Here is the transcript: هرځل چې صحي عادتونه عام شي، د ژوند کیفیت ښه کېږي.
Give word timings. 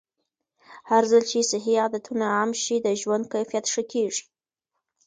هرځل 0.89 1.23
چې 1.31 1.39
صحي 1.51 1.73
عادتونه 1.81 2.25
عام 2.35 2.51
شي، 2.63 2.75
د 2.81 2.87
ژوند 3.01 3.23
کیفیت 3.33 3.65
ښه 3.73 3.83
کېږي. 3.91 4.25